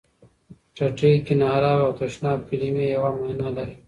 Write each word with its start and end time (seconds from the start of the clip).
ټټۍ، 0.75 1.13
کېناراب 1.25 1.79
او 1.85 1.91
تشناب 1.99 2.39
کلمې 2.49 2.85
یوه 2.95 3.09
معنا 3.17 3.47
لري. 3.57 3.75